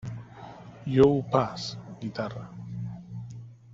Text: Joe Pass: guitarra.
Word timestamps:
Joe 0.93 1.19
Pass: 1.35 1.67
guitarra. 2.01 2.49